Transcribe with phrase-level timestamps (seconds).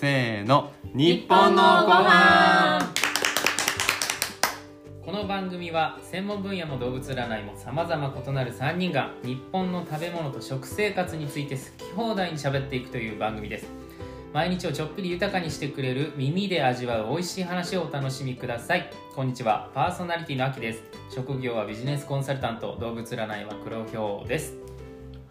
[0.00, 0.70] せーの。
[0.94, 2.94] 日本のご飯。
[5.04, 13.66] この番組は専門分野も動物占いも様々異なる3人が日本の食べ物と食生活について好き放題に喋っていくという番組です。
[14.32, 18.88] 毎日をちょっぴり豊かにしてくれる耳で味わう美味しい話をお楽しみください。
[19.16, 19.68] こんにちは。
[19.74, 20.84] パーソナリティのあきです。
[21.12, 22.76] 職業はビジネスコンサルタント。
[22.78, 24.67] 動物占いは黒ひょうです。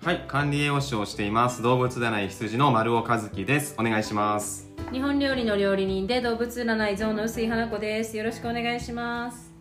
[0.07, 1.61] はい管理栄養士をしています。
[1.61, 3.75] 動物占い羊の丸尾和樹です。
[3.77, 4.71] お願いします。
[4.89, 8.15] 日本料理の料理人で動物占い像の薄井花子です。
[8.15, 9.51] よろしくお願いします。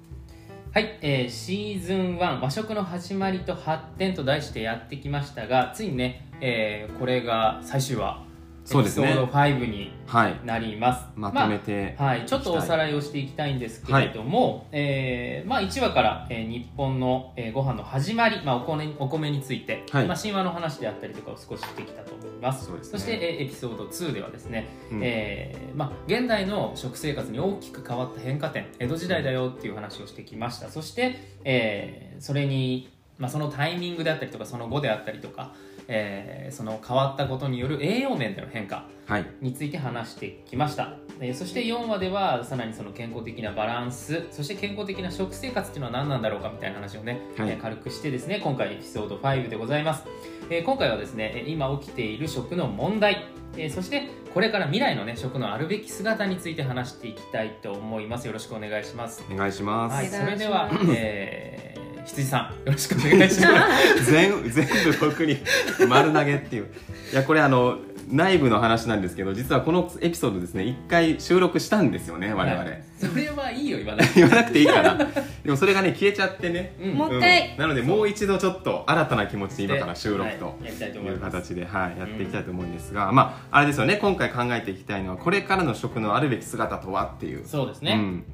[0.73, 8.23] はい、えーシーズン1和食の始まりと発展と題してやってきましたがついにね、えーこれが最終話
[8.67, 9.07] そうですね。
[9.07, 10.41] エピソード5にはい。
[10.45, 11.07] なります。
[11.15, 20.07] まとめてまあはい、ちょっとおさらいをしていきたいんですけれども、えーまあ、1話から、えー日本の、えーご飯の始まり、まあ、お米お米について、はい。
[20.07, 22.67] まあ、神話の話であったりとかを少ししてきたと思います。
[22.67, 22.99] そうですね。
[22.99, 25.01] して、えーエピソード2ではですね、うん。
[25.03, 30.69] えーまあ、現代の食生活に大きく変わった変化点江戸時代だよっていう話をしてきました。
[30.71, 35.53] そして、えーそれに、まあ、そのタイミングであったりとかその後であったりとか、
[35.89, 39.27] えーその変わったことによる栄養面での変化はい。
[39.41, 47.51] について話してきました、えーそして4話ではさらにその健康的なバランスそして健康的な食生活っていうのは何なんだろうかみたいな話をね、はい。
[47.51, 50.05] えー軽くしてですね今回エピソード5でございます、
[50.51, 53.25] えー今回はですねえー今起きている食の問題。
[53.57, 58.27] えーそしてこれから未来のね食のあるべき姿について話していきたいと思います。
[58.27, 59.25] よろしくお願いします。
[59.33, 61.76] お願いします、はいそれでは、 えー
[62.07, 63.69] 羊さんよろしくお願いしま
[64.05, 64.05] す。
[64.11, 65.39] 全全部僕に
[65.89, 66.67] 丸投げっていう。
[67.13, 74.97] いやこれあの内部の話なんですけど実はこのエピソードですね一回収録したんですよね我々、はいそれはいいよ言わない言わなくていいから。
[74.97, 76.95] でもそれがね消えちゃってね、うん。
[76.95, 80.65] もう一回んなのでもう一度ちょっと新たな気持ちで今から収録とはい。
[80.65, 87.47] やりたいという形で、はい、やっていきたいと思うんですが、まああれですよね今回考えていきたいのはこれからの食のあるべき姿とはっていう。
[87.47, 88.25] そうですね、うん、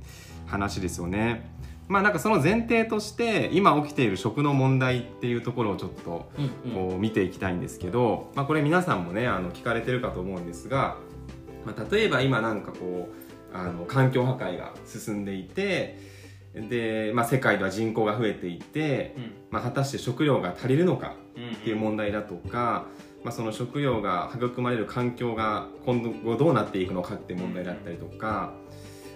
[0.47, 1.51] 話ですよね。
[1.89, 6.89] まあなんかその前提として今起きている食の問題っていうところをちょっとうんうん。
[6.91, 10.97] こう見ていきたいんですけど、まあ、これ皆さんもねあの聞かれてるかと思うんですが、
[11.67, 13.09] まあ、例えば今なんかこ
[13.53, 15.99] うあの環境破壊が進んでいて
[16.55, 19.33] で、まあ、世界では人口が増えていて、うん。
[19.51, 22.87] まあ、果たして食料が足りるのかうんっていう問題だとか、
[23.25, 28.55] まあ、その食料が育まれる環境が今後どうなっていくのかっていう問題だったりとか、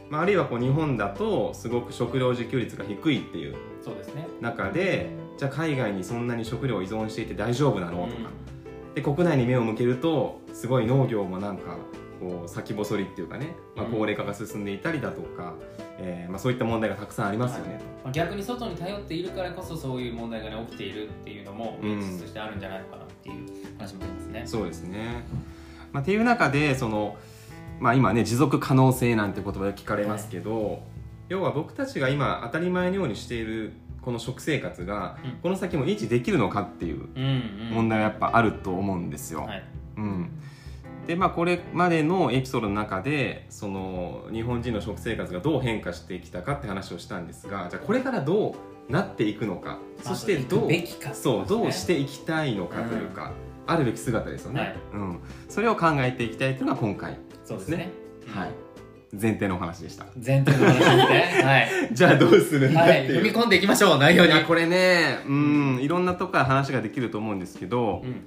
[0.08, 4.26] まあ、あるいはこう日本だとすごく食料自給率が低いっていうそうですね。
[4.40, 8.06] 中でじゃあ海外にそんなに食料を依存していて大丈夫なの？
[8.06, 8.30] とか、
[8.94, 11.76] で国内に目を向けるとすごい農業もなんか
[12.20, 13.92] こう先細りっていうかね、まあ、うん。
[13.92, 15.54] 高齢化が進んでいたりだとか、
[15.98, 17.80] えーまあ、そういった問題がたくさんありますよね。
[18.02, 22.00] まあ逆に外に頼っているからこそそういう問題が、ね、起きているっていうのもうん。
[22.00, 23.36] 事実としてあるんじゃないのかなっていう
[23.76, 24.42] 話もありますね。
[24.46, 25.24] そうですね、
[25.92, 27.16] まあ、っていう中でその、
[27.80, 30.82] まあ、今ね持続可能性なんて言葉が聞かれますけど、
[31.28, 33.72] 要は僕たちが今当たり前のようにしている
[34.02, 35.30] この食生活が、うん。
[35.42, 37.22] この先も維持できるのかっていううん
[37.68, 39.42] うん、問題がやっぱあると思うんですよ。
[39.42, 39.64] はい。
[39.96, 40.30] うん。
[41.06, 48.56] でまあ、これまでのエピソードの中でその日本人の食生活がどう変化してきたかって話をしたんですがじゃあこれからど
[48.88, 50.70] うなっていくのかそしてどう
[51.14, 53.32] そうどうしてていきたいのかというか、
[53.66, 54.76] あるべき姿ですよね、はい。
[54.94, 57.90] うん、それを考えていきたいというのが今回、そうですね。
[58.26, 58.50] はい、
[59.12, 60.06] 前提のお話でした。
[60.14, 61.42] 前提の話ですね。
[61.44, 61.68] はい。
[61.92, 63.18] じゃあどうするんだっはい、てい。
[63.18, 64.32] う、踏み込んでいきましょう内容に。
[64.44, 68.22] これねうんいろんなとこから話ができると思うんですけど、うん。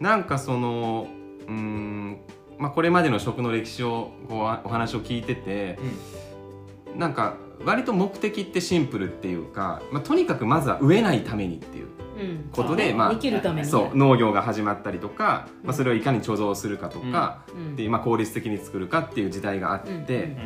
[0.00, 1.08] なんかその
[1.48, 2.18] うん、
[2.58, 5.78] まあ、これまでの食の歴史をこうお話を聞いてて
[6.96, 11.86] なんか割と目的ってシンプルっていうか、まあ、とにかくまずは飢えないためにっていう。
[11.86, 11.95] うん
[12.52, 13.68] ことで、まあ生きるために。
[13.68, 17.76] そう農業が始まったりとか、まあ、それをいかに貯蔵するかとか、うん。
[17.76, 20.36] でまあ、効率的に作るかっていう時代があって、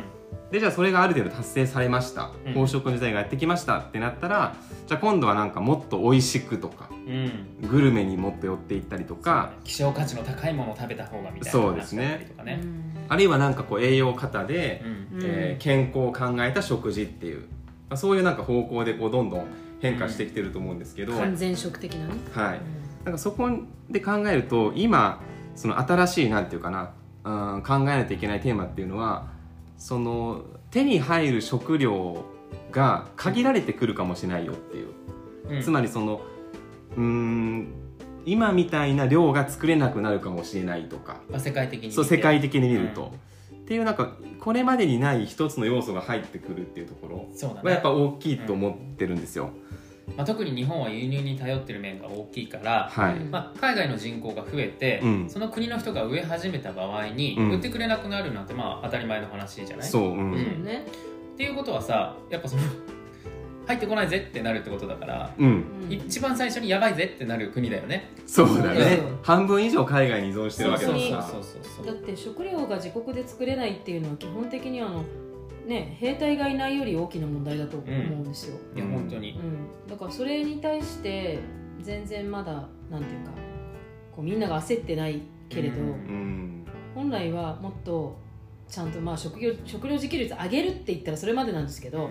[0.51, 2.31] でじゃあそれがある程度達成されました。
[2.45, 2.53] うん。
[2.53, 4.55] 飽食の時代がやってきましたってなったら
[4.85, 7.69] じゃあ今度はなんかもっと美味しくとかうん。
[7.69, 12.03] グルメにもっと寄っていったりとか、希少価値の高いものを食べた方がみたいなそうですね。
[12.03, 12.61] 話だったりとかね。
[13.07, 15.19] あるいはなんかこう栄養過で、うん。
[15.19, 15.25] うん。
[15.25, 17.45] えー健康を考えた食事っていう、ま
[17.91, 19.45] あ、そういうなんか方向でこうどんどん
[19.81, 22.13] 変化してきてると思うんですけど、完全食的なね。
[22.31, 22.61] はい、
[23.03, 23.49] なんかそこ
[23.89, 25.21] で考えると今
[25.55, 26.93] その新しいなんていうかな、
[27.23, 29.27] うん、考えないといけないテーマっていうのは
[29.77, 32.23] その手に入る食料
[32.71, 34.87] が限られてくるかもしれないよっていう、
[35.49, 35.61] うん。
[35.61, 36.21] つまりその
[36.95, 37.67] うん
[38.25, 41.21] 今みたいな量が作れなくなるかもしれないとか。
[41.29, 43.11] まあ、世界的にそう世界的に見ると、
[43.51, 47.61] っていうなんかこれまでにない一つの要素が入ってくるっていうところそうだね。
[47.63, 49.49] はやっぱ大きいと思ってるんですよ。
[50.17, 55.29] まあ、特に日本は輸入に頼ってる面が大きいから、はい、うんまあ、海外の人口が増えて、うん。
[55.29, 57.51] その国の人が植え始めた場合に、うん。
[57.51, 59.87] 売ってくれなくなるなんてまあ当たり前の話じゃない？
[59.87, 60.63] そう、うん。
[60.63, 60.85] ね。
[61.33, 62.61] っていうことはさやっぱその
[63.67, 65.91] 入ってこないぜってなるってことだから、うん、うん。
[65.93, 68.09] 一番最初にやばいぜってなる国だよね。
[68.25, 75.03] そうだそうだねよ半分以上海外に依存してるわけだからそうそうそうだって食料が自国で作れないっていうのは基本的にあの
[75.71, 78.23] ね兵隊がいないより大きな問題だと思うん。
[78.23, 78.91] ですよ、いやうん。
[78.91, 79.31] 本当に。
[79.31, 79.87] うん。
[79.87, 81.39] だからそれに対して
[81.81, 83.31] 全然まだなんていうか
[84.15, 85.87] こうみんなが焦ってないけれど、うん。
[85.87, 88.17] うん本来はもっと
[88.67, 92.09] ちゃんとまあ食料食料自給率上げるって言ったらそれまでなんですけど、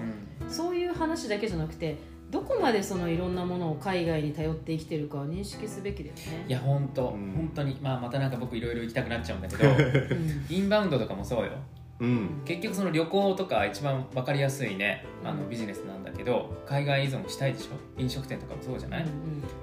[0.48, 1.98] そういう話だけじゃなくて
[2.30, 6.44] どこまでそのいろんなものを海外に頼って生きてるかを認識すべきだよね。
[6.48, 7.32] いや本当、うん。
[7.32, 7.76] 本当に。
[7.82, 10.46] まあまたなんか僕いろいろ行きたくなっちゃうんだけどうん。
[10.48, 11.52] インバウンドとかもそうよ
[12.00, 12.42] うん。
[12.44, 18.00] 結局その旅行とか一番分かりやすいねあのビジネスなんだけど海外依存したいでしょ？
[18.00, 19.04] 飲食店とかもそうじゃない、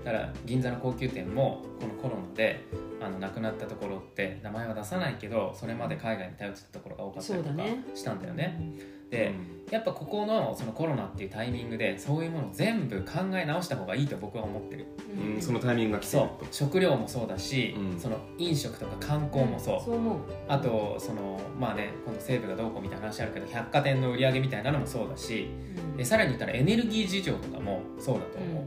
[0.04, 2.64] だから銀座の高級店もこのコロナで
[3.02, 7.56] あの亡くなったところって名前は出さないけどそれまで海外に頼ってたところが多かったりとか
[7.96, 8.74] したんだよね。
[9.10, 9.34] で
[9.72, 14.86] やっぱここのそのコロナっていうタイミングでそういうものを全部考え直した方がいいと僕は思ってる。
[15.14, 16.46] うんうん、そのタイミングが来てそるう。
[16.52, 18.00] 食料もそうだし、うん。
[18.00, 20.20] その飲食とか観光もそう、そう思う。
[20.48, 25.50] あとそのまあね今度西部がどうこうみたいな話あるけど百貨店の売り上げみたいなのもそうだし
[25.98, 28.64] うさらに言ったらエネルギー事情とかもそうだと思う、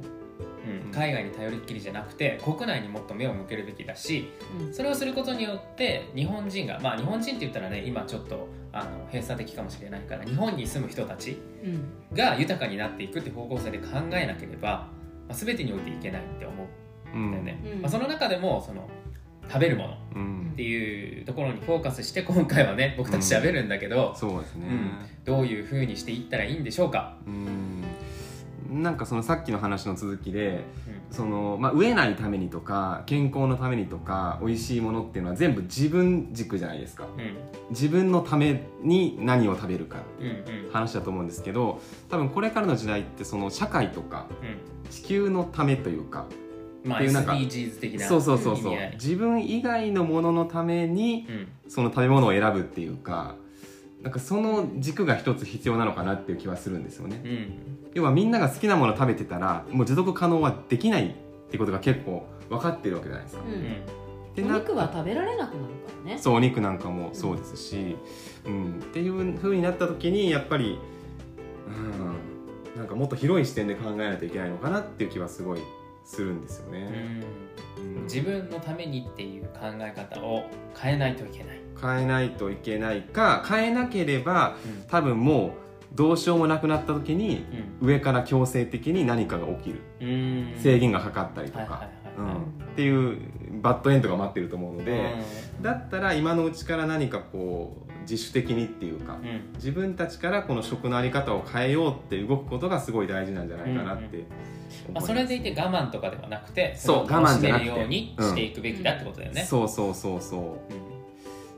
[0.69, 0.87] うん。
[0.87, 0.93] うん。
[0.93, 4.75] 海外に頼りっきりじゃなくて国内にもっと目を向けるべきだしうん。
[4.75, 12.17] それをすることによって日本人がまあ日本人って言ったらね今ちょっとあの閉鎖的かもしれないから日本に住む人たちうん。
[12.17, 14.89] が豊かになっていくって方向性で考えなければ、ま
[15.31, 16.67] あ、全てにおいていけないって思
[17.15, 17.19] う。
[17.19, 17.33] ん。
[17.33, 17.83] だよね、うん。
[17.83, 18.89] まあ、その中でもその
[19.49, 20.51] 食べるものうん。
[20.53, 24.67] っていうところにフォーカスして今回はね僕たち喋るんだけど、そうですね、
[25.25, 27.83] どういうふうにしていったらいいんでしょうか、うん
[28.71, 30.65] なんかそのさっきの話の続きで
[31.11, 37.05] うその、まあ、飢えないためにとか健康のためにとか美味しいものっていうのは全部自分軸じゃないですか。
[37.05, 37.37] んうん。
[37.71, 40.31] 自分のために何を食べるかうんう
[40.69, 40.71] ん。
[40.73, 46.27] 話だと思うんですけど多分これからの時代ってその社会とかう地球のためというか
[46.85, 48.79] んまんか SDGs 的なそうそうそうそう。
[48.95, 51.49] 自分以外のもののためにうん。
[51.69, 53.35] その食べ物を選ぶっていうか
[54.03, 57.21] なんかその軸が一つ必要なのかなっていう気はするんですよね。
[57.25, 57.53] うん。
[57.95, 61.13] 要はみんなが好きなものを食べてたらもう持続可能はできないっ
[61.51, 63.43] てことが結構分かってるわけじゃないですか、
[64.39, 64.45] うん。
[64.45, 66.19] おな肉は食べられなくなるからね。
[66.19, 67.97] そうお肉なんかもそうですし、
[68.47, 68.79] うん。
[68.79, 70.79] っていう風になった時にやっぱり、
[71.69, 75.61] うん、なんかもっと広い視点で考えないといけないのかなっていう気はすごい
[76.05, 77.23] するんですよね、
[77.79, 78.03] うん。
[78.05, 80.45] 自分のためにっていう考え方を
[80.77, 84.85] 変えないといけない、変えないといけないか変えなければうん。
[84.89, 87.45] 多分もうどうしようもなくなった時に
[87.81, 89.81] 上から強制的に何かが起きる。
[90.01, 90.55] うん。
[90.59, 91.89] 制限がかかったりとか。
[92.73, 93.19] っていう
[93.63, 95.15] バッドエンドが待ってると思うので、
[95.61, 99.53] うだったら今のうちから何かこう自主的にっていうかんうん。
[99.55, 104.27] 自分たちからこの食のあり方を変えようって動くことがすごい大事なんじゃないかなって思いま
[104.91, 107.71] あ、ます、それでいて我慢とかではなくてそう我慢じゃなくて。
[107.71, 110.41] るようにしていくべきだってことだよね、そうそうそうそう。
[110.41, 111.00] うん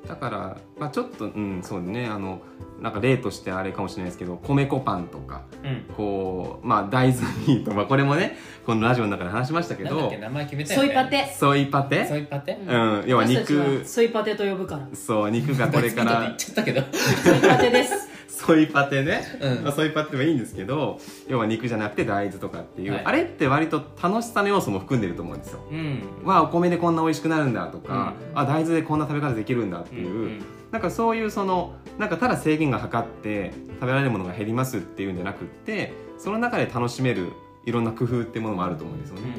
[0.06, 2.42] だから、まあ、ちょっとうんそうねあの
[2.80, 5.84] なんか例としてあれかもしれないですけど米粉パンとかうん。
[5.96, 10.86] こうまあ大豆ミート、まあ、これもねこのラジオの中で話しましたけどなんだっけ名前決めたよね。
[10.88, 11.34] ソイパテ。
[11.38, 12.06] ソイパテ？
[12.06, 12.52] ソイパテ？
[12.54, 13.84] うん要は肉。
[13.84, 14.88] ソイパテと呼ぶから。
[14.94, 16.80] そう肉がこれか 別に言らっちゃったけど。
[16.92, 19.62] ソイパテですソイパテね、うん。
[19.64, 20.98] まあ、ソイパテもいいんですけど
[21.28, 23.04] 要は肉じゃなくて大豆とかっていう、はい。
[23.04, 25.60] あれって割と楽しさの要素も含んでると思うんですよ。
[25.70, 26.02] うん。
[26.24, 28.38] わあお米でこんな美味しくなるんだとか、うん。
[28.38, 37.28] あ大豆でこんな食べ方できるんだっていう、うんなんかそういうそのなんかただ制限がかかって食べられるものが減りますっていうんじゃなくってその中で楽しめる
[37.66, 39.38] いろんな工夫ってものもあると思うんですようんね。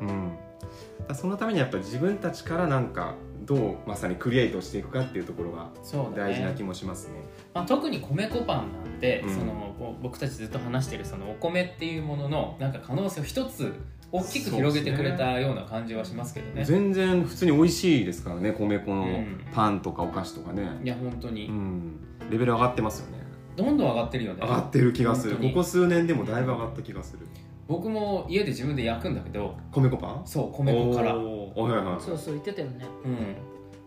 [0.00, 0.28] うん。
[0.28, 3.16] だからそのためにやっぱり自分たちからなんか
[3.50, 5.70] どうまさにクリエイトしていくかっていうところが
[6.14, 7.14] 大事な気もしますね。
[7.52, 9.34] まあ、特に米粉パンなんて、うん。
[9.34, 13.74] そのぼ僕たちずっと話してるそのお米っていうもののなんか可能性を一つ
[14.12, 16.64] 大きく広げてくれたような感じはしますけどね。
[16.64, 21.96] 全然普通に美味しいですからね米粉のうんパンとかお菓子とかね、いや本当に、うん、
[22.30, 23.18] レベル上がってますよね。
[23.56, 24.42] どんどん上がってるよね。
[24.42, 25.38] 上がってる気がする。
[25.38, 27.26] ここ数年でもだいぶ上がった気がする
[27.70, 30.22] 僕も家で自分で焼くんだけど米粉パン？
[30.24, 31.14] そう米粉から。
[31.14, 31.60] うんおー。
[31.62, 32.00] はいはいはい。
[32.00, 32.84] そうそう言ってたよね。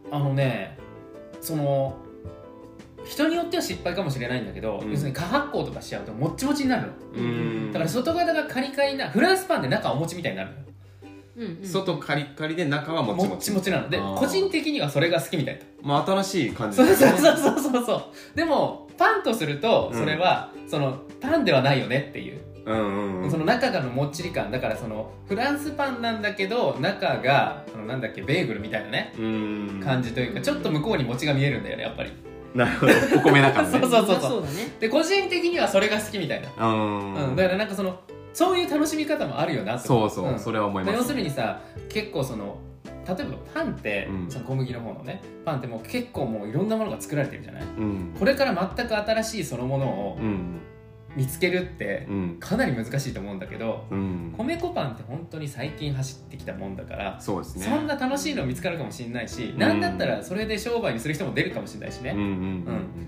[0.09, 0.77] あのね
[1.41, 1.97] その
[3.03, 4.91] 人によっては失敗かもしれないんだけど、うん。
[4.91, 6.93] 要するに過発酵とかしちゃうともっちもちになるの。
[7.13, 7.71] うん。
[7.73, 10.55] だから外側がカリカリなフランスパンで中はお餅みたいになるの。
[10.55, 10.63] よ
[11.35, 11.67] うんうん。
[11.67, 13.89] 外カリカリで中はもちもっもちちもちなの。
[13.89, 14.17] であー。
[14.17, 15.61] 個人的にはそれが好きみたいな。
[15.81, 16.77] まあ新しい感じ。
[16.77, 18.03] そうですねそうそうそうそうそう。
[18.37, 19.99] でもパンとするとうん。
[19.99, 23.31] それは、そのパンではないよねっていううんうんうん。
[23.31, 24.51] その中がのもっちり感。
[24.51, 29.13] だからそのフランスパンなんだけど中がそのなんだっけベーグルみたいなね。
[29.17, 29.81] うん。
[29.83, 32.11] 感じというかちょっと向こうに餅が見えるんだよねやっぱり。
[32.55, 32.93] なるほど。
[33.17, 33.71] お米だからね。
[33.79, 34.53] そうそうそうまあそうだね。
[34.79, 37.13] で個人的にはそれが好きみたいな、うん。
[37.13, 37.99] うん、だからなんかその
[38.33, 40.39] そういう楽しみ方もあるよなそうそう、ん。
[40.39, 40.97] それは思います。
[40.97, 42.57] 要するにさ結構その
[43.05, 44.31] 例えばパンって、うん。
[44.31, 47.63] その小麦の方のねパンってもう結構もういろんなものが作られてるじゃない。
[47.63, 48.15] うん。
[48.17, 50.61] これから全く新しいそのものをうん
[51.15, 52.37] 見つけるってうん。
[52.39, 54.33] かなり難しいと思うんだけどうん。
[54.37, 57.65] 米粉パンって本当に最近走ってきたもんだからそうですね。
[57.65, 59.59] そんな楽しいの見つかるかもしれないし、うん。
[59.59, 62.65] なんだったらそれで商売にする人も出るかもしれないしね、うん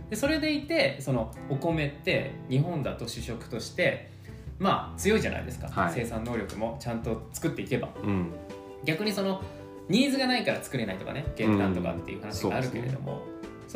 [0.09, 4.11] でそれでいてそのお米って日本だと主食として
[4.59, 5.93] まあ強いじゃないですか、はい。
[5.93, 7.89] 生産能力もちゃんと作っていけば。
[8.83, 9.41] 逆にその
[9.89, 13.21] ニーズがないから作れないとかね減反とかっていう話があるけれども、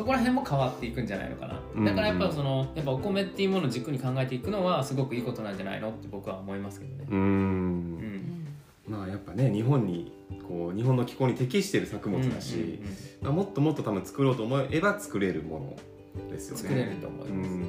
[0.00, 7.06] そこら辺も変わっていくんじゃないのかうんなだからやっぱそのやっぱお米っていうものを軸に考えていくのはすごくいいことなんじゃないのって僕は思いますけどね。
[7.10, 7.20] ううん。
[7.20, 8.46] うん。
[8.88, 10.10] まあやっぱね日本に
[10.48, 12.78] こう日本の気候に適している作物だし、うんうんうん
[13.20, 15.76] まあもっともっと多分作ろうと思えば作れるも
[16.16, 16.62] のですよね。
[16.62, 17.60] 作れると思います、うん。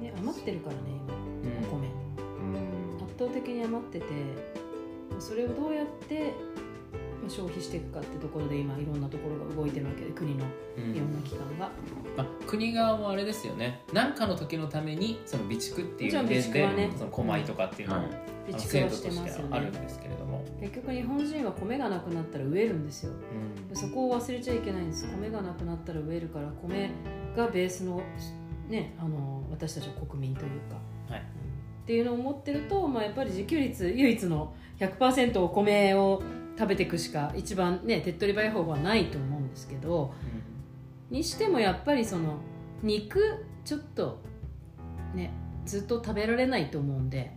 [0.00, 0.82] ね余ってるからね
[1.42, 1.50] うん。
[1.50, 1.88] 今お米。
[2.98, 3.04] うん。
[3.04, 4.06] 圧倒的に余ってて
[5.18, 6.32] それをどうやって
[7.24, 10.44] まあ消費していくかってところで今いろんなところが動いてるわけで国の
[10.76, 10.94] うん。
[10.94, 11.70] いろんな機関が、
[12.16, 13.82] まあ、国側もあれですよね。
[13.92, 16.90] 何かの時のためにその備蓄っていうもちろん備蓄はね。
[16.96, 23.12] その米とかっていうのも、はいあの備蓄はして制度としますよねあるんですけれども、結局日本人は米がなくなったら植えるんですよ。
[23.70, 23.76] うん。
[23.76, 25.06] そこを忘れちゃいけないんです。
[25.10, 26.90] 米がなくなったら植えるから米
[27.34, 28.02] がベースの,、
[28.68, 30.76] ね、あの私たちの国民というか、
[31.14, 31.20] はい。
[31.20, 36.22] っていうのを持ってると、まあ、やっぱり自給率唯一の100%お米を
[36.58, 40.14] 食べていくしか一番ね手っ取り早い方法はないと思うんですけど
[41.10, 42.38] にしてもやっぱりその
[42.82, 44.20] 肉ちょっと
[45.14, 45.32] ね
[45.64, 47.36] ずっと食べられないと思うんで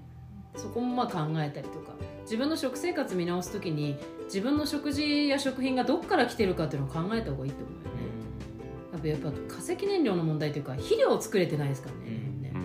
[0.55, 1.93] そこもまあ考えたりとか
[2.23, 8.07] 自分の食生活見直す時に自分の食事や食品がどこから来てるかっていうのを考えた方がいいと思うよね、
[8.91, 12.41] やっぱやっぱ化石燃料の問題というか肥料を作れてないですからね,、うん。
[12.41, 12.57] ねう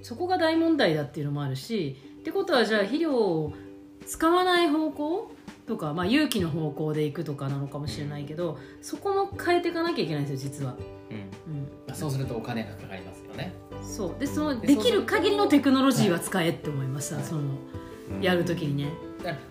[0.00, 0.04] ん。
[0.04, 3.52] そこが大問題だっていうのもあるしってことはじゃあ肥料を
[4.06, 5.32] 使わない方向
[5.70, 10.74] とか、まあ、有機の方向でいくとかなのかもしれないけどそこも変えていかなきゃいけないんですよ実は、
[11.88, 11.94] うん。
[11.94, 13.52] そうするとお金がかかりますよね。
[13.80, 14.18] そう。
[14.18, 17.24] でそのでできる限りのテクノロジーは使えって思いました、はい。
[17.24, 17.42] その
[18.10, 18.90] うんやるときにね、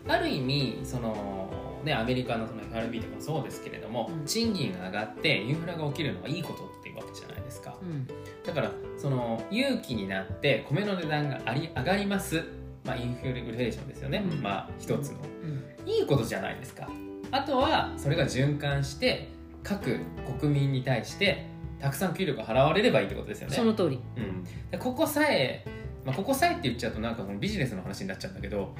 [0.09, 1.49] ある意味その
[1.85, 4.25] ねアメリカのその FRB とかもそうですけれども、うん。
[4.25, 7.77] 賃金が上がってインフラが起きるのはいいことっていうわけじゃないですか。
[7.81, 8.05] うん。
[8.45, 12.43] だからその有機になって米の値段があり上がります。
[12.83, 14.41] まあインフレーションですよね、うん。
[14.41, 15.19] まあ一つの。
[15.43, 16.88] うんいいことじゃないですか。
[17.31, 19.29] あとはそれが循環して
[19.63, 20.00] 各
[20.39, 21.46] 国民に対して
[21.79, 23.55] たくさん給料が払われればいいってことですよね。
[23.55, 24.00] その通り。
[24.17, 25.65] うん、でここさえ、
[26.05, 28.75] まあ、ここさえって言っちゃうとなんかこのビジネスの話になっちゃうんだけど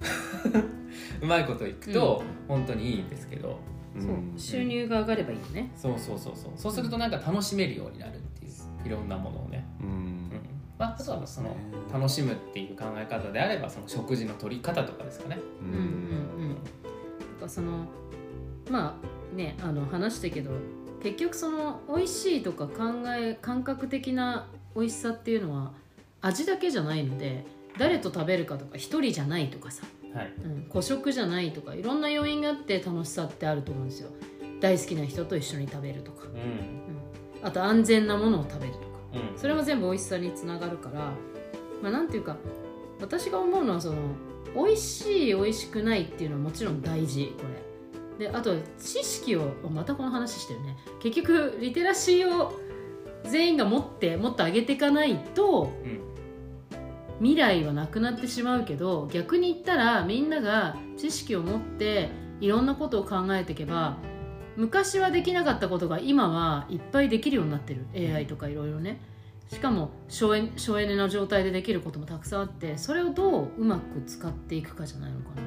[1.22, 3.58] うまいこといくと本当にいいんですけど、
[3.98, 4.38] そう。
[4.38, 5.70] 収入が上がればいいよね。
[5.76, 6.52] そうそうそうそう。
[6.56, 8.52] そうするとなんか楽しめるようになるっていう
[8.86, 9.88] いろんなものをね、うん。
[9.88, 10.30] うん。
[10.78, 11.56] まあ、あとはその
[11.92, 16.27] 楽しむっていう考え方であればその食事の取り方とかですかね、ううん
[17.48, 17.86] その
[18.70, 18.98] ま
[19.32, 20.50] あねあの話したけど
[21.02, 25.72] 結局その美味しいとか考え感覚的な美味しさっていうのは
[26.20, 27.46] 味だけじゃないので
[27.78, 30.32] 誰と食べるかとか一人じゃないとかさ、はい。
[30.44, 34.10] うん、個食じゃないとかいろんな要因があって楽しさってあると思うんですよ。
[34.60, 37.46] 大好きな人と一緒に食べるとか、うん。
[37.46, 38.86] あと安全なものを食べるとか。
[39.14, 41.12] うん、それも全部美味しさにつながるから
[41.82, 42.36] まあなんていうか
[43.00, 43.96] 私が思うのはその
[44.54, 47.44] 美味しい美味しくないっていうのはもちろん大事こ
[48.18, 48.26] れ。
[48.26, 50.76] であと知識をまたこの話してるね。
[51.00, 52.52] 結局リテラシーを
[53.24, 56.08] 全員が持ってもっと上げていかないとうん。
[57.20, 63.96] 未来はなくなってしまうけど逆に言ったらみんなが知識を持っていろんなことを考えていけば
[64.56, 67.86] 昔はできなかったことが今はいっぱいできるようになってる。
[67.94, 69.00] AI とかいろいろね
[69.48, 75.42] しかも省エ省エネな状態でできることもたくさんあってそれをどううまく使っていくかじゃないのかな。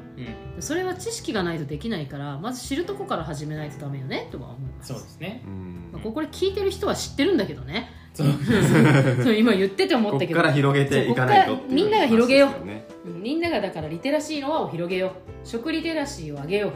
[0.55, 0.61] うん。
[0.61, 4.93] それは知識がないとできないからまず知るとこから始めないとダメよねとは思います。
[4.93, 5.43] そうですね。
[5.45, 5.89] うん。
[5.93, 7.91] まあ、ここで聞いてる人は知ってるんだけどね。
[8.13, 8.27] そう。
[9.23, 10.39] そう今言ってて思こったけど。
[10.39, 12.65] っから広げていかないとみんなが広げよう。
[12.65, 12.87] ね。
[13.05, 15.11] うんみんながだからリテラシーの輪を広げよう。
[15.47, 16.71] 食リテラシーを上げよ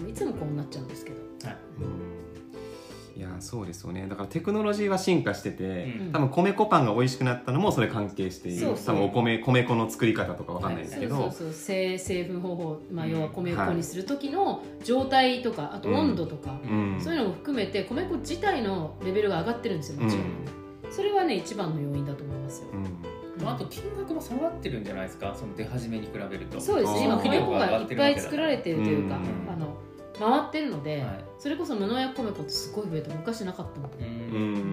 [0.00, 0.08] う。
[0.08, 1.16] いつもこうなっちゃうんですけど。
[1.46, 1.56] はい。
[1.80, 2.05] うん
[3.40, 4.06] そうですよね。
[4.08, 6.12] だからテクノロジーは進化してて、うん。
[6.12, 8.60] 多分米粉パンが美味しくなったのもそれ関係している。
[8.60, 8.96] そうそう。
[8.96, 11.52] 多分お米米粉の作り方とかわかんないですけど、そうそうそう。
[11.52, 16.98] 製製粉方法、まあ、うん要は米粉にする時の状態とかあと温度とか、うん。
[17.00, 20.26] そういうのも含めて米粉自体のレベルが上がってるんですよもちろん、
[20.90, 23.44] それはね一番の要因だと思いますよ、うん。
[23.44, 26.60] まあ、あと金額も下がってるんじゃないですかその出始めに比べると。
[26.60, 26.92] そうです。
[26.92, 27.04] あー。
[27.04, 29.52] 今米粉がいっぱい作られてるというか、うん。
[29.52, 29.76] あの
[30.18, 31.24] 回ってるので、はい。
[31.38, 34.54] それこそ布や米粉ってすごい増えて昔なかったので、ううん。
[34.70, 34.72] ん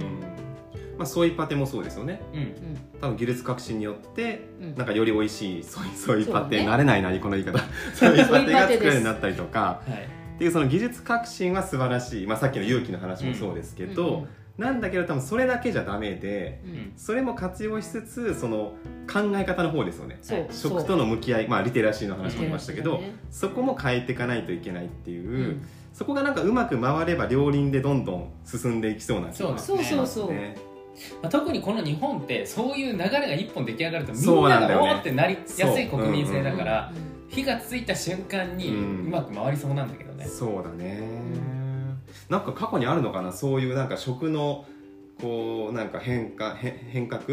[0.97, 2.21] まあソイパテもそうですよね。
[2.33, 2.99] うん。
[3.01, 4.67] 多分技術革新によってうん。
[4.69, 6.69] うんなんかより美味しいソイソイパテ、ね。
[6.69, 7.59] 慣れないなこの言い方。
[7.93, 9.81] ソイパテが作れるようになったりとか。
[9.87, 16.71] はいっていうその技術革新は素晴らしい、まあ、さっきの勇気の話もそうですけど、うんうんなんだけど多分それだけじゃダメでうん。
[16.71, 18.73] うんそれも活用しつつその
[19.11, 20.19] 考え方の方ですよね。
[20.51, 23.15] 食との向き合い、まあ、リテラシーの話もありましたけど、ね。
[23.31, 25.67] そこも変えていかないといけないっていう、うん。
[25.91, 30.55] そこがなんかうまく回れば両輪でどんどん進んでいきそうな気がそうそうそうそう、ね。
[31.21, 34.87] まあ、特にこの日本ってそういう流れが一本出来上がるとみんそうななんだよね。
[34.87, 37.09] がおーってなりやすい国民性だからう。
[37.09, 37.13] ん。
[37.33, 41.01] 火がついた瞬間にううんまく回りそうなんだけどね、そうだね、
[42.29, 44.65] なんか過去にあるのかなそういうなんか食の
[45.21, 47.23] こうなんか変化変変革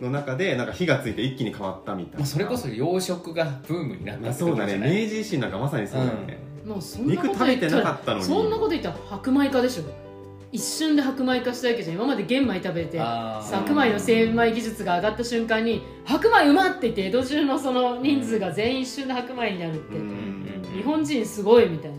[0.00, 4.78] の中でなんか火がついて一気に変わったみたいな、まあ、それこそ洋食がブームになったってまあそうだね。
[4.78, 7.08] 明治維新なんかまさにそうだよね、もうそん。
[7.08, 8.24] なこと肉食べてなかったのに。
[8.24, 9.82] そんなこと言ったら白米化でしょ。
[10.50, 11.96] 一瞬で白米化したわけじゃん。
[11.96, 20.46] 今まで玄米食べて白米の精米技術が上がった瞬間に白米うまって言って江戸中のその人数が全員一瞬で白米になるって、うん。
[20.74, 21.96] 日本人すごいみたいな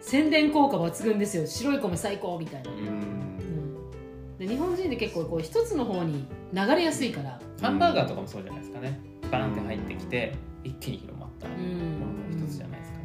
[0.00, 1.46] 宣伝効果抜群ですよ。
[1.46, 2.78] 白い米最高みたいな、うん。
[2.78, 4.38] うん。
[4.38, 7.38] で日本人で結構こう一つの方に流れやすいから。
[7.60, 9.00] ハンバーガーとかもそうじゃないですかね。
[9.30, 11.48] バーンって入ってきて一気に広まった。
[11.48, 12.00] もうん。
[12.00, 12.98] のの一つじゃないですか、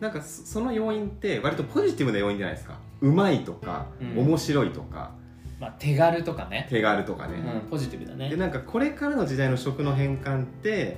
[0.00, 2.78] なんかそその要因って割とポジティブな要因じゃないですか。
[3.00, 4.18] うまいとか、うん。
[4.26, 5.12] 面白いとか。
[5.60, 8.28] まあ、手軽とかね、手軽とかね、うん、ポジティブだね。
[8.28, 10.96] でなんかこれからの時代の食の変換って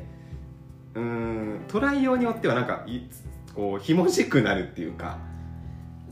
[0.94, 3.02] うーんトライ用によってはなんかい
[3.56, 5.18] こうひもじくなるっていうか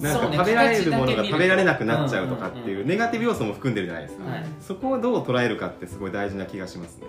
[0.00, 4.44] なんか食べられるものが食べられなくなっちゃうとかっていうネガティブ要素も含んでるじゃないですか、はい。
[4.60, 7.06] そこをどう捉えるかってすごい大事な気がしますね。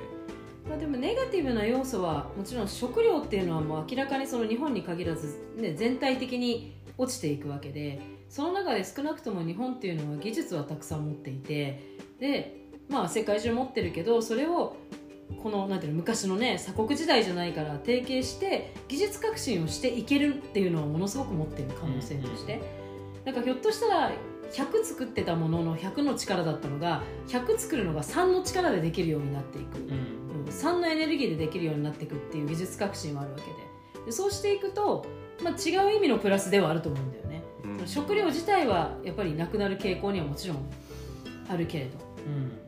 [0.69, 11.81] まあ、でもネガティブな要素はもちろん食料っていうのはもう明らかにその日本に限らず、ね、全体的に落ちていくわけでその中で少なくとも日本っていうのは技術はたくさん持っていて
[12.19, 12.57] で、
[12.89, 14.75] まあ、世界中持ってるけどそれを
[15.41, 22.61] このなんていうの昔のね鎖国時代じゃないから提携して技術革新をしていけるっていうのはものすごく持ってる可能性として、
[23.25, 24.11] なんかひょっとしたら
[24.51, 29.79] 100作ってたものの100の力だったのが100作るのが3の力でできるようになっていく。
[29.79, 30.41] うん。
[30.41, 30.45] うん。
[30.47, 34.05] 3のエネルギーでできるようになっていくっていう技術革新はあるわけで。
[34.05, 35.05] でそうしていくと、
[35.43, 37.87] まあ、違う意味のプラスではあると思うんだよね、うん。
[37.87, 40.57] 食料自体はやっぱりなくなる傾向にはもちろん
[41.49, 41.91] あるけれど、
[42.27, 42.65] うん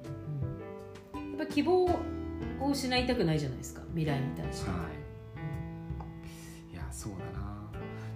[1.37, 1.87] やっぱ希望
[2.59, 4.77] を失いたくないじゃないですか未来に対して、は
[6.71, 6.73] い。
[6.73, 7.57] いやそうだな。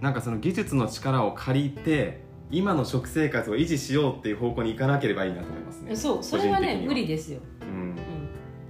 [0.01, 5.95] なんかその技術の力を借りて今の食生活を維持しようっていう方向に行かなければいいなと思いますね。
[5.95, 7.67] そうそれはね無理ですよ、うん。
[7.67, 7.95] うん。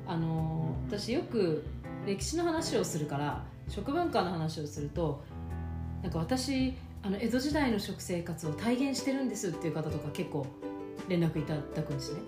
[0.08, 1.64] あのー私よく
[2.06, 5.24] 歴史の話をするから食文化の話をすると
[6.04, 10.46] なんか私あの江戸時代の食生活を体現してるんですっていう方とか結構
[11.08, 12.20] 連絡いただくんですね。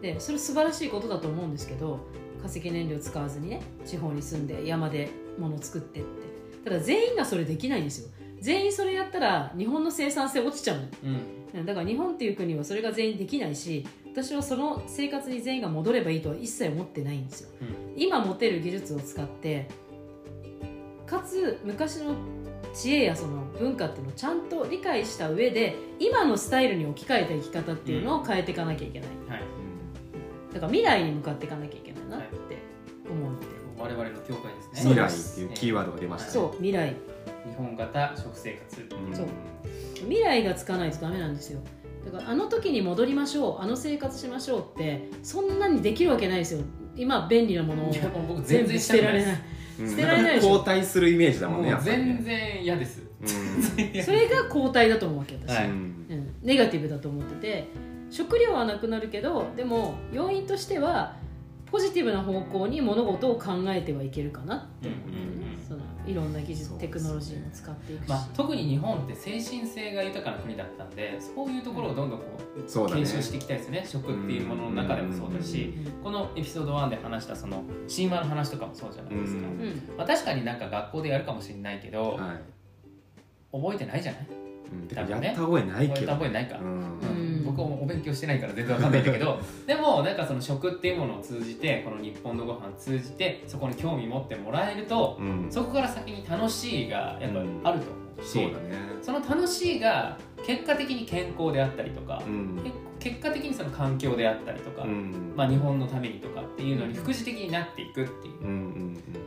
[0.00, 1.98] でそれ素晴らしいことだと思うんですけど
[2.42, 6.10] 化石燃料使わずにね地方に住んで山で物を作ってって。
[6.64, 8.10] ただ全員がそれできないんですよ。
[8.40, 10.82] 全員それやったら日本の生産性落ちちゃうの。
[11.04, 11.66] うん。
[11.66, 17.50] だから日本っていう国はそれが全員できないし私はその生活に全員が戻ればいいとは一切思ってないんですよ、
[17.94, 19.68] 今持てる技術を使って
[21.06, 22.14] かつ昔の
[22.72, 29.40] 知恵やその文化っていうのをちゃんと理解した上で今のスタイルに置き換えた生き方っていうのを変えていかなきゃいけない、はい。
[30.54, 31.91] だから未来に向かっていかなきゃいけない
[33.96, 34.94] 我々の境界ですね。
[34.94, 36.32] 未来っていうキーワードが出ましたね。
[36.32, 36.94] そう未来。
[37.46, 38.80] 日本型食生活。
[38.80, 39.16] うん。
[39.16, 39.26] そう。
[40.00, 41.60] 未来がつかないとダメなんですよ。
[42.04, 46.60] だからあの時に戻りましょうあの生活しましょうってそんなにできるわけないですよ。
[46.96, 49.42] 今便利なものをいやもう僕全然捨てられない。
[49.80, 49.90] うん。
[49.90, 53.02] 捨てられない交代するイメージだもんね全然嫌です。
[53.20, 54.02] うん。
[54.02, 57.92] それが交代だと思うわけ私、うん、ネガティブだと思ってて。
[58.12, 61.16] 食料はなくなるけどでも要因としては
[61.72, 64.88] ポジティブな方向に物事を考えてはいけるかなって。
[64.88, 65.46] 思うんだよね、うんうん。
[65.46, 72.24] うんそのいろんな技術ねテクノロジーも使っていくし、まあ、特に日本って精神性が豊かな国だったんでそういうところをどんどんこ
[72.66, 73.84] そうう継承していきたいですよね。
[73.86, 83.56] 食っていうものの中でもそうだしこのエピソード1で話したその神話の話とかもそうじゃないですか、うんうんまあ、確かになんか学校でやるかもしれないけど、はい。
[83.56, 84.26] 覚えてないじゃない？
[84.72, 85.26] うんてか多分ね。
[85.28, 86.66] やった覚えない覚えけどた覚えないか、うん。
[86.66, 86.70] う
[87.28, 95.46] ん僕はお勉強してないから全然わかんないんだけど でもなんかその食っていうものを通じてこの日本のご飯を通じてそこに興味持ってもらえるとうん。
[95.50, 98.76] そこから先に楽しいがやっぱりあると思うし、そうだね。
[99.02, 102.58] その楽しいが結果的に健康であったりとか、うん。
[102.98, 105.32] 結果的にその環境であったりとか、うん。
[105.36, 109.21] まあ、日本のためにとかっていうのに副次的になっていくっていう、うんうんうんうん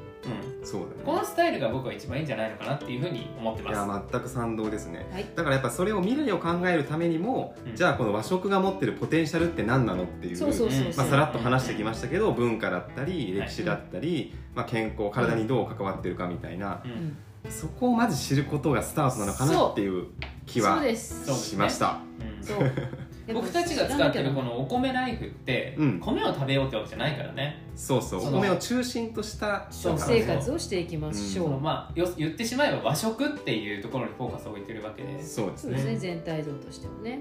[0.75, 1.03] そうだね。
[1.05, 3.75] このスタイルが僕は一番いいんじゃないのかなっていうふうに思っています。
[3.75, 5.07] や全く賛同ですね。
[5.11, 5.25] はい。
[5.35, 7.75] だからやっぱそれを未来を考えるためにも、うん。
[7.75, 16.81] じゃあこの和食が持ってるポテンシャルって何なのっていうさらっと話してきましたけど文化だったり歴史だったり、まあ、健康体にどう関わってるかみたいな。
[16.85, 16.93] ううん。
[16.93, 17.17] ん
[17.49, 20.07] そこをまず知ることがスタートなのかなっていう
[20.47, 21.49] 気はですそうです。
[21.51, 21.99] しました。
[22.39, 22.57] うんそう
[23.33, 25.99] 僕たちが使ってるこののお米ライフって、うん。
[25.99, 27.63] 米を食べようってわけじゃないからね。
[27.75, 28.27] そうそう。
[28.27, 35.23] お米を中心としたそう生活をしていきましょう、まあよ言ってしまえば和食っていうところにフォーカスを置いてるわけで。
[35.23, 35.83] そうですね。
[35.83, 37.19] ね全体像としてもね。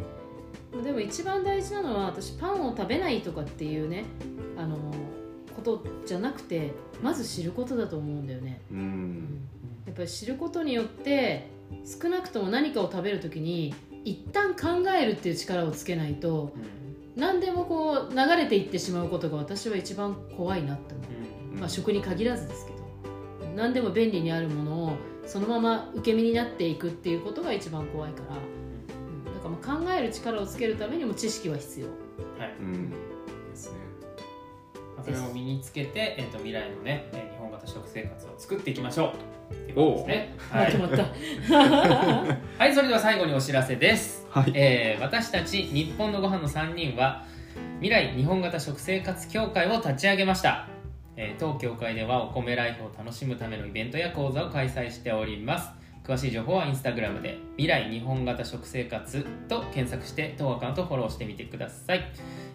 [0.82, 4.04] でも一番大事なのは私パンを食べないとかっていうね
[4.56, 4.76] あの
[5.54, 9.40] ことじゃなくてまず知ることだと思うんだよね、うん。
[9.86, 11.48] やっぱり知ることによって
[11.84, 17.20] 少なくとも何かを食べるときに一旦考えるっていう力をつけないとうん。
[17.20, 21.60] 何でもこう流れていってしまうことが私は一番怖いなって思う、うん。
[21.60, 22.84] まあ、食に限らずですけど。
[23.54, 31.86] 何でも便利にあるものをそのまま受け身になっていくっていうことが一番怖いから、うん、だからまあ考える力をつけるためにも知識は必要。
[31.86, 32.54] はい。
[32.60, 33.13] うん
[35.04, 39.12] それを身につけて、えー、と未来のねえー日本型食生活を作っていきましょ
[39.50, 39.52] う。
[39.52, 40.34] ってことですね。
[40.50, 40.78] はい。
[40.78, 41.08] まと、まっ
[41.48, 42.34] た。
[42.64, 44.26] はい、それでは最後にお知らせです。
[44.30, 44.52] はい。
[44.54, 47.24] えー私たち日本のご飯の3人は
[47.80, 50.68] 未来日本型食生活協会を立ち上げました、
[51.16, 57.44] えー当協会ではお米ライフを楽しむためのイベントや講座を開催しております詳しい情報はインスタグラムで。
[57.56, 62.12] 未来日本型食生活と検索して当アカウントフォローしてみてください、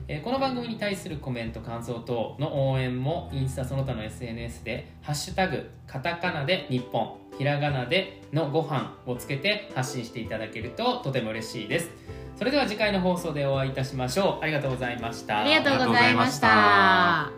[0.09, 11.89] えこの番組に対するコメント感想等の応援もインスタその他の SNS で「ハッシュタグカタカナで日本」ひらがなでのご飯をつけて発信していただけるととても嬉しいです。
[12.35, 14.43] それでは次回の放送でお会いいたしましょう。
[14.43, 15.39] ありがとうございました。
[15.39, 17.31] ありがとうございました。